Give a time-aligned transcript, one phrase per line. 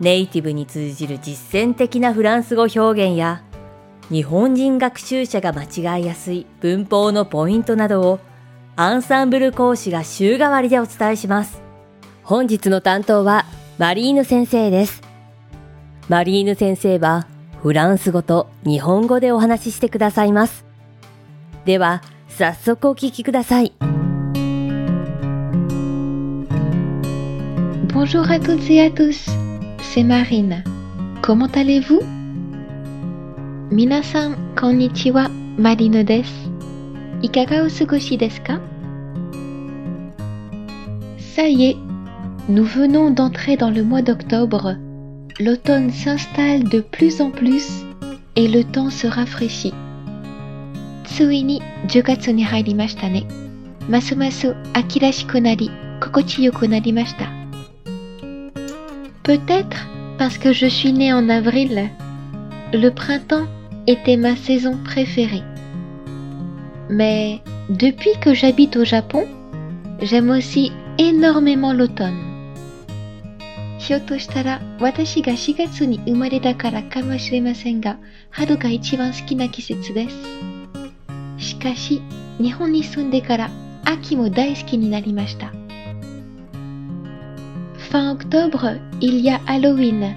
[0.00, 3.42] ネイティブに通じる実践的なフランス語表現や
[4.10, 8.20] 日本人学習者が間違いやすい文法のポイントなどを
[8.76, 11.60] アンサンブル講師が週替わりでお伝えします。
[12.22, 13.44] 本日の担当は
[13.78, 15.02] マリーヌ先生です。
[16.08, 17.26] マリーヌ先生は
[17.60, 20.64] フランス語と日本語でお話ししてくださいます。
[21.64, 23.72] では、早速お聞きください。
[27.92, 29.28] Bonjour à toutes et à tous,
[29.81, 30.63] c'est Marine.
[31.21, 32.01] Comment allez-vous
[33.71, 36.31] 皆さん、こんにちは、マリノです。
[37.21, 38.59] いかがお過ごしですか
[41.35, 41.77] Ça y est,
[42.49, 44.75] nous venons d'entrer dans le mois d'octobre.
[45.39, 47.85] L'automne s'installe de plus en plus
[48.35, 49.73] et le temps se rafraîchit.
[51.05, 53.27] ついに10月に入りましたね。
[53.89, 55.69] ますます秋らしくなり、
[56.01, 57.36] 心地よくなりました。
[59.27, 61.89] Peut-être parce que je suis née en avril,
[62.73, 63.47] le printemps
[63.87, 65.43] était ma saison préférée.
[66.89, 69.25] Mais depuis que j'habite au Japon,
[70.01, 72.33] j'aime aussi énormément l'automne.
[73.83, 77.97] ひょっとしたら私が4月に生まれたからかもしれませんが、
[78.29, 80.15] 春が一番好きな季節です。
[81.37, 82.01] しかし、
[82.39, 83.49] 日本に住んでから
[83.83, 85.56] 秋も大好きになりました。
[87.87, 90.15] Fin octobre, il y a Halloween.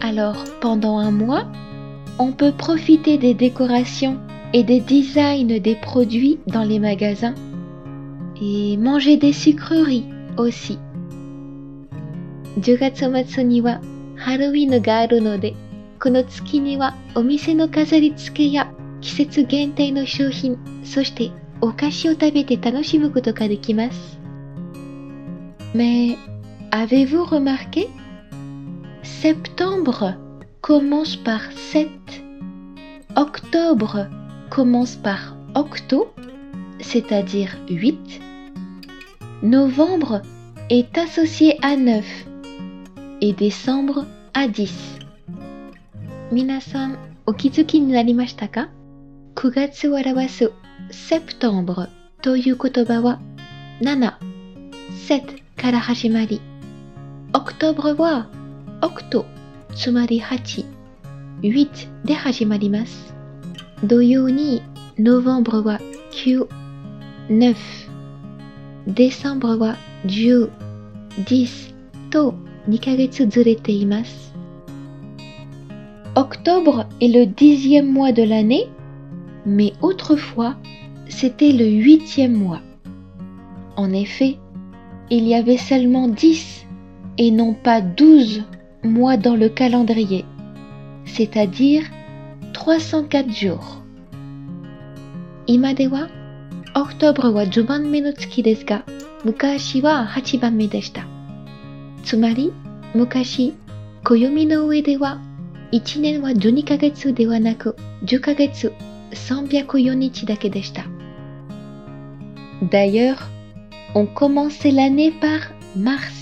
[0.00, 1.46] Alors, pendant un mois,
[2.18, 4.18] on peut profiter des décorations
[4.52, 7.34] et des designs des produits dans les magasins
[8.40, 10.06] et manger des sucreries
[10.36, 10.78] aussi.
[12.60, 13.80] 10月末には
[14.16, 15.54] ハロウィンがあるので、
[16.00, 21.30] この月にはお店の飾り付けや季節限定の商品、そして
[21.60, 24.18] お菓子を食べて楽しむことができます。
[25.74, 26.16] Mais
[26.72, 27.88] Avez-vous remarqué
[29.02, 30.14] Septembre
[30.60, 31.88] commence par 7.
[33.16, 34.06] Octobre
[34.50, 36.12] commence par octo,
[36.80, 38.20] c'est-à-dire 8.
[39.42, 40.22] Novembre
[40.70, 42.04] est associé à 9
[43.20, 44.98] et décembre à 10.
[46.30, 48.68] 皆さん、お気づきになりましたか
[49.34, 50.52] ?9 月を表す
[50.90, 51.88] Septembre
[52.20, 53.18] という言葉は
[53.80, 56.40] 7、7から始まり
[57.32, 58.28] Octobre は
[58.80, 59.24] Octo
[59.74, 60.64] つまり8
[61.42, 63.14] 8で始まります
[63.84, 64.62] 同様に
[64.98, 65.80] Novembre は
[66.12, 66.48] 9
[67.28, 67.56] 9
[68.88, 70.50] Décembre は10
[71.24, 71.74] 10
[72.10, 72.34] と
[72.68, 74.34] 2ヶ月ずれています
[76.14, 78.68] Octobre est le dixième mois de l'année
[79.46, 80.56] mais autrefois
[81.08, 82.60] c'était le huitième mois
[83.76, 84.38] en effet
[85.10, 86.61] il y avait seulement 10
[87.16, 88.44] et non pas 12
[88.84, 90.24] mois dans le calendrier,
[91.04, 91.84] c'est-à-dire
[92.52, 93.82] 304 jours.
[95.46, 96.08] 今では、
[96.74, 98.84] オクトーブルは10番目の月ですが、
[99.24, 101.06] 昔は8番目でした。
[102.04, 102.52] つまり、
[102.94, 103.54] 昔、
[104.04, 105.18] 暦の上では、
[105.72, 108.72] 1年は12ヶ月ではなく、10ヶ月
[109.12, 110.84] 304日だけでした。
[112.62, 113.18] D'ailleurs,
[113.94, 116.21] on commençait l'année par mars.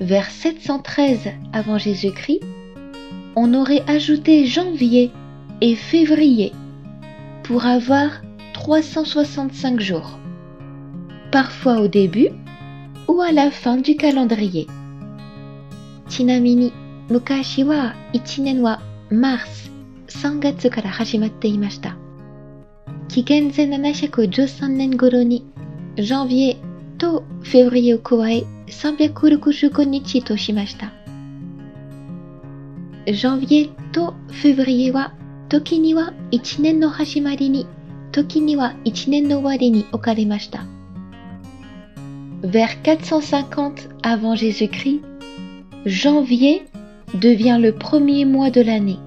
[0.00, 2.40] Vers 713 avant Jésus-Christ,
[3.34, 5.10] on aurait ajouté janvier
[5.60, 6.52] et février
[7.42, 8.22] pour avoir
[8.54, 10.18] 365 jours,
[11.30, 12.28] parfois au début
[13.08, 14.66] ou à la fin du calendrier.
[16.08, 16.72] ちなみに
[17.08, 18.80] 昔は1年は
[19.10, 19.70] Mars
[20.08, 21.96] 3月から始まっていました。
[23.08, 25.44] 紀元前713年頃に
[25.96, 26.56] Janvier
[26.98, 30.92] と Février を加え 365日としました。
[33.06, 35.14] janvier と février は
[35.48, 37.66] 時には1年の始まりに、
[38.12, 40.64] 時には1年の終わりに置かれました。
[42.42, 45.02] Vers 450 avant Jésus-Christ,
[45.84, 46.62] janvier
[47.14, 48.98] devient le premier mois de l'année.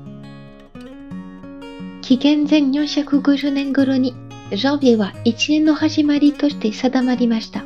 [2.02, 4.16] 紀元前450年頃に
[4.52, 7.64] janvier は1年の始まりとして定まりました。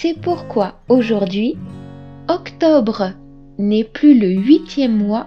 [0.00, 1.58] C'est pourquoi aujourd'hui,
[2.28, 3.14] octobre
[3.58, 5.26] n'est plus le huitième mois,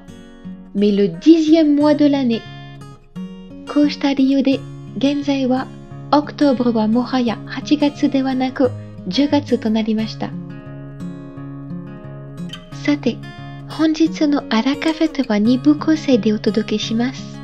[0.73, 2.41] mais le dixième mois de l'année.
[3.67, 4.61] こうした理由で、
[4.95, 5.67] 現在は
[6.13, 8.71] オクトーブルはもはや8月ではなく
[9.09, 10.29] 10月となりました。
[12.85, 13.17] さて、
[13.67, 17.41] 本日のアラカフェとは2部構成でお届けします。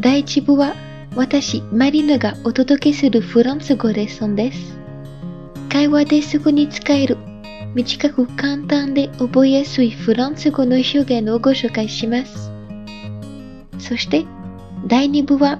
[0.00, 0.74] 第1部は
[1.14, 4.83] 私、マリナがお届けするフランス語レッスンです。
[5.74, 7.18] 会話ですぐに使える
[7.74, 12.52] 短く簡単で覚えやすいフランス語の表現をご紹介します。
[13.80, 14.24] そして
[14.86, 15.58] 第2部は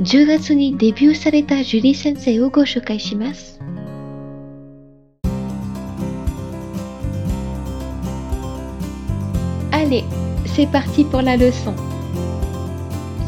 [0.00, 3.58] 10月にデビューされたジュリー先生をご紹介します。
[9.70, 10.04] Allez,
[10.44, 11.72] c'est parti pour la leçon.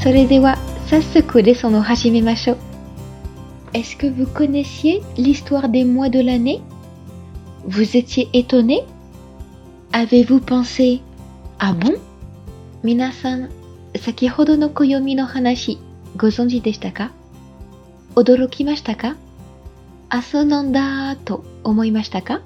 [0.02, 0.58] それでは
[0.90, 2.65] 早速レッスンを始めましょう。
[3.76, 6.62] Est-ce que vous connaissiez l'histoire des mois de l'année?
[7.67, 8.81] Vous étiez étonné?
[9.93, 11.02] Avez-vous pensé
[11.58, 11.93] Ah bon?
[12.82, 13.49] Minasan,
[13.94, 15.76] sakihodo no koyomi no hanashi,
[16.17, 17.11] gozonji deshita ka?
[18.17, 19.11] Odorokimashita ka?
[21.26, 22.40] To omoimashita ka?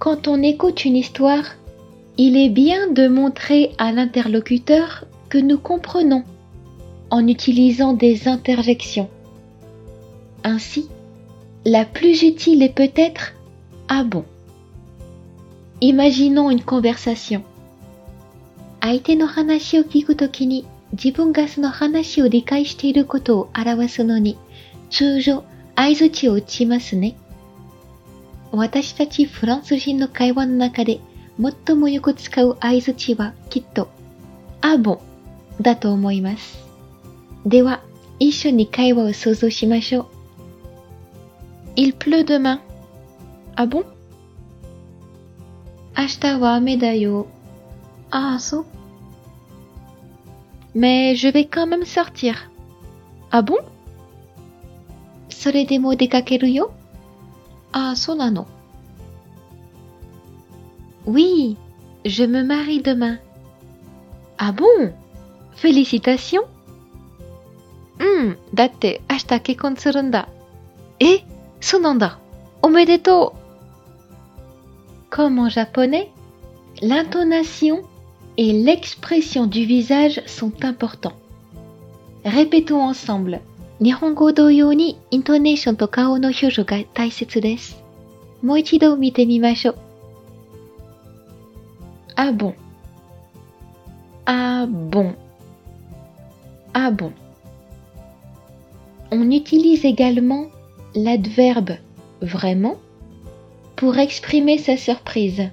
[0.00, 1.44] Quand on écoute une histoire,
[2.18, 6.24] il est bien de montrer à l'interlocuteur que nous comprenons
[7.10, 9.08] en utilisant des interjections.
[10.44, 10.88] Ainsi,
[11.64, 13.34] la plus utile est peut-être
[13.88, 14.24] ah bon?
[15.80, 17.42] Imaginons une conversation.
[18.80, 24.36] 相手の話を聞くときに自分がその話を理解していることを表すのに
[24.90, 25.44] 通常
[25.76, 27.16] 相づちを打ちますね。
[28.50, 31.00] 私たちフランス人の会話の中で
[31.66, 33.88] 最もよく使う相づちはきっと
[34.60, 35.00] あぼん
[35.60, 36.58] だと思います。
[37.46, 37.82] では
[38.18, 40.21] 一緒に会話を想像しましょう。
[41.76, 42.60] Il pleut demain.
[43.56, 43.84] Ah bon?
[45.96, 46.76] Ashita wa ame
[48.10, 48.66] Ah, so.
[50.74, 52.50] Mais je vais quand même sortir.
[53.30, 53.58] Ah bon?
[55.28, 56.70] Sore demo dekakeru yo?
[57.72, 58.46] Ah, so nano.
[61.06, 61.56] Oui,
[62.04, 63.18] je me marie demain.
[64.38, 64.92] Ah bon?
[65.56, 66.44] Félicitations
[68.02, 70.26] Hmm, datte ashita kekkon suru nda.
[71.00, 71.22] Eh,
[71.62, 72.18] sonanda.
[72.62, 73.30] Omedetou
[75.10, 76.10] comme en japonais,
[76.80, 77.82] l'intonation
[78.38, 81.12] et l'expression du visage sont importants.
[82.24, 83.40] Répétons ensemble.
[83.80, 87.74] Nihongo doyo ni intonation to kao no hyoujo ga taisetsu desu.
[88.42, 89.74] Moichido mite mimashou.
[92.16, 92.54] Ah bon.
[94.26, 95.14] Ah bon.
[96.74, 97.12] Ah bon.
[99.10, 100.46] On utilise également
[100.94, 101.72] l'adverbe
[102.20, 102.76] vraiment
[103.76, 105.48] pour exprimer sa surprise.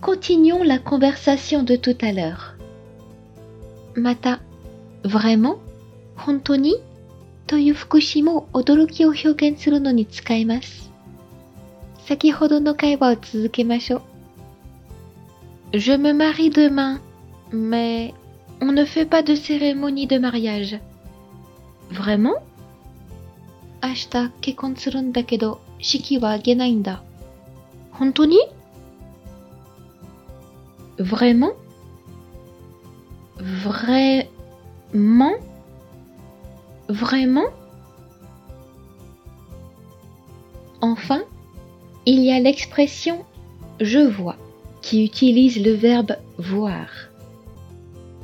[0.00, 2.54] Continuons la conversation de tout à l'heure.
[3.96, 4.38] Mata,
[5.04, 5.56] vraiment?
[6.26, 6.74] Hontoni?
[15.72, 17.00] Je me marie demain,
[17.52, 18.12] mais
[18.60, 20.78] on ne fait pas de cérémonie de mariage.
[21.90, 22.36] Vraiment?
[23.81, 27.03] 明日結婚するんだけど式は挙げないんだ。
[27.91, 28.39] 本当に
[30.97, 31.55] Vraiment
[33.37, 35.35] Vraiment
[36.87, 37.49] Vraiment
[40.81, 41.23] Enfin,
[42.05, 43.25] il y a l'expression
[43.81, 44.37] je vois
[44.81, 46.87] qui utilise le verbe voir.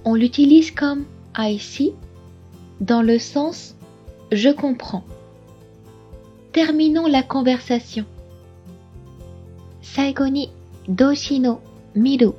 [0.05, 1.93] On l'utilise comme I see
[2.79, 3.75] dans le sens
[4.31, 5.03] je comprends
[6.55, 8.05] terminons la conversation.
[9.81, 10.49] Saigoni
[10.87, 11.61] doshi no
[11.95, 12.33] miru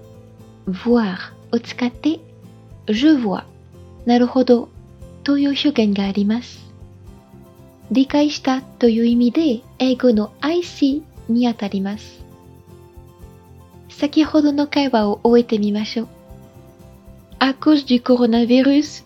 [0.66, 2.20] voir o tsukatte
[2.88, 3.44] je vois
[4.06, 4.68] naruhodo
[5.24, 6.72] という表現があります。
[7.90, 12.24] 理解したという意味で英語の I see にあたります。
[13.88, 16.08] 先ほどの会話を終えてみましょう。
[17.38, 19.04] À cause du coronavirus,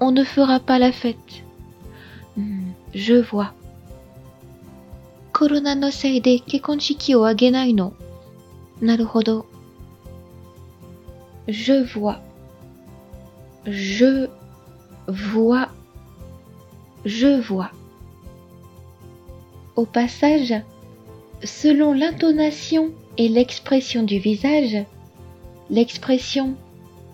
[0.00, 1.44] on ne fera pas la fête.
[2.36, 3.52] Hmm, je vois.
[5.38, 7.94] コロナのせいで結婚式を挙げないの。
[8.80, 9.46] なるほど。
[11.48, 12.20] Je vois.
[13.66, 14.28] Je
[15.06, 15.68] vois.
[17.04, 17.70] Je vois.
[19.76, 20.54] Au passage,
[21.42, 24.84] selon l'intonation et l'expression du visage,
[25.68, 26.54] l'expression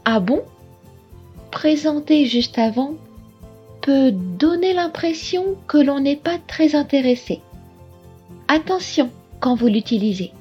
[0.04, 0.42] Ah bon
[1.50, 2.94] présentée juste avant
[3.80, 7.40] peut donner l'impression que l'on n'est pas très intéressé.
[8.46, 10.32] Attention quand vous l'utilisez.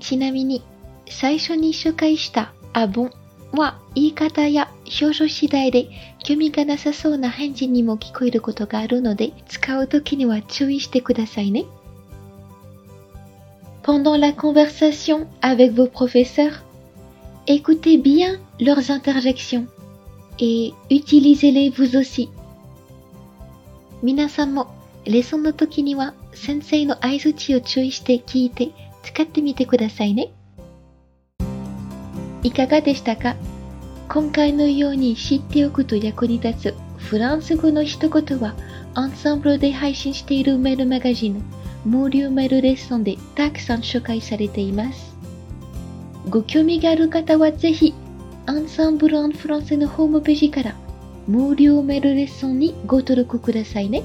[0.00, 0.62] ちなみに、
[1.08, 3.12] 最初に紹介したあぼん
[3.52, 4.70] は言い方や
[5.00, 5.88] 表情次第で
[6.22, 11.64] 興味がなさそうな返事にも聞こえることがあるので、使うときには注意してくださいね。
[13.82, 16.62] Pendant la conversation avec vos professeurs,
[17.46, 19.66] écoutez bien leurs interjections
[20.38, 22.28] et utilisez-les vous aussi.
[24.02, 24.68] 皆さんも
[25.06, 28.69] レッスンの時には 先生の合図値を注意して聞いて
[29.03, 30.31] 使ってみてくださいね。
[32.43, 33.35] いかがでしたか？
[34.09, 38.53] 今回のように知っておくと役に立つフランス語の一言は
[38.93, 41.43] アンサンブルで配信しているメールマガジン
[41.85, 45.15] 無料メールレッスンでたくさん紹介されています。
[46.29, 47.93] ご興味がある方はぜひ
[48.45, 50.75] アンサンブル・アン・フランスのホームページから
[51.27, 54.03] 無料メールレッスンにご登録くださいね。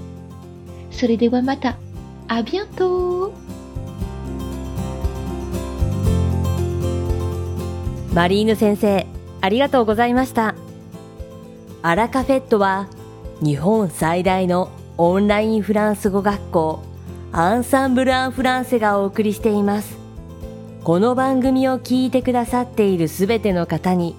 [0.90, 1.76] それではまた。
[2.30, 3.32] あ、ビアント
[8.12, 9.06] マリーヌ先生、
[9.40, 10.54] ありがとうございました。
[11.80, 12.88] アラカフェットは
[13.40, 16.82] 日本最大のオンラインフランス語学校
[17.32, 19.96] アンサンブル・アン・フランセがお送りしています。
[20.84, 24.16] この番組を聞いてくださっているすべての方に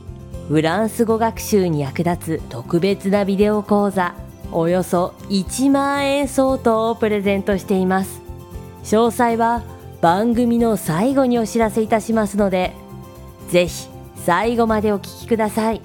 [0.47, 4.15] フランス語学習に役立つ特別なビデオ講座
[4.51, 8.21] およそ1万円相当をプレゼントしています。
[8.83, 9.63] 詳細は
[10.01, 12.73] 番組の最後にお知らせいたしますので
[13.49, 15.81] ぜひ最後までお聞きください。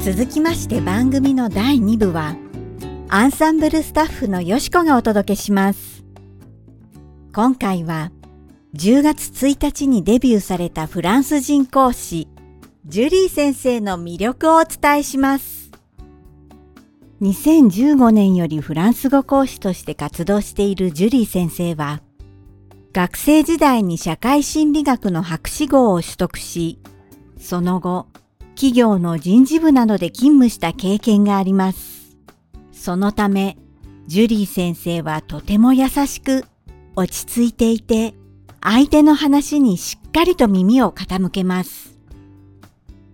[0.00, 2.34] 続きまして番組の第2部は
[3.08, 6.02] アンサンブルスタッフのよしこがお届けします。
[7.32, 8.10] 今回は
[8.74, 12.26] 10月1日にデビューされたフランス人講師
[12.84, 15.70] ジュリー先生の魅力をお伝えします。
[17.20, 22.02] 2015年よりフランス語講師として活動しているジュリー先生は、
[22.92, 26.80] 学生時代に社会心理学の博士号を取得し、
[27.38, 28.08] その後、
[28.56, 32.16] 企業の人事部などで勤務した経験があります。
[32.72, 33.56] そのため、
[34.08, 36.44] ジュリー先生はとても優しく、
[36.96, 38.14] 落ち着いていて、
[38.60, 41.91] 相手の話にしっかりと耳を傾けます。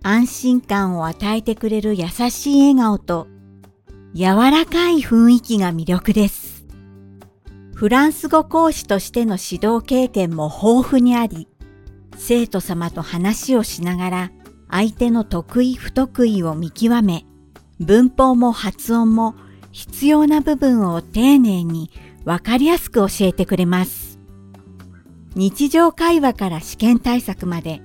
[0.01, 3.27] 安心感を与えてくれる優しい笑顔と
[4.13, 6.65] 柔らかい雰囲気が魅力です。
[7.75, 11.47] フランス語講師としての指導経験も豊富にあり、
[12.17, 14.31] 生徒様と話をしながら
[14.69, 17.25] 相手の得意不得意を見極め、
[17.79, 19.35] 文法も発音も
[19.71, 21.91] 必要な部分を丁寧に
[22.25, 24.19] わかりやすく教えてくれます。
[25.35, 27.81] 日常会話から試験対策まで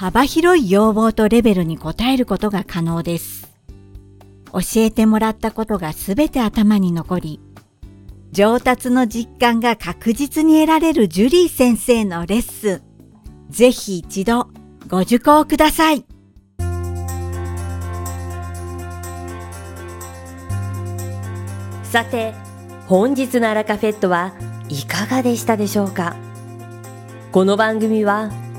[0.00, 3.48] 幅広い要望とレベルに応えることが可能です。
[4.52, 7.40] 教えてもらったことがすべて頭に残り、
[8.30, 12.82] 上達の実感が確実に得られるジュリー先生のレッスン、
[13.50, 14.46] ぜひ一度
[14.86, 16.04] ご受講ください。
[21.82, 22.34] さて、
[22.86, 24.32] 本日のアラカフェットは
[24.68, 26.14] いかがでしたでしょうか？
[27.32, 28.30] この番組は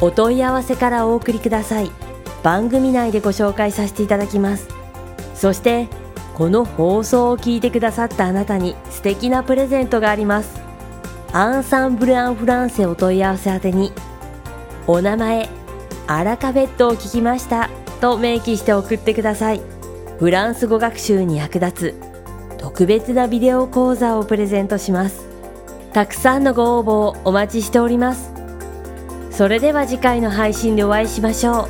[0.00, 1.90] お問い合わせからお送りください。
[2.42, 4.68] 番組内でご紹介させていただきます。
[5.34, 5.88] そして
[6.34, 10.60] この放送を聞いてくださったあなたに素敵なプレゼントがあります。
[11.32, 13.92] アンサンブル・アン・フランセお問い合わせ宛てに
[14.86, 15.48] お名前
[16.06, 17.68] アラカベットを聞きました
[18.00, 19.60] と明記して送ってください。
[20.18, 25.26] フランス語学習に役立つ特別なビデオ講座をプレゼントします。
[25.92, 28.37] たくさんのご応募をお待ちしております。
[29.38, 31.68] それでは次回の配信でお会いしましょ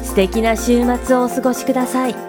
[0.00, 2.27] う素敵な週末をお過ごしください。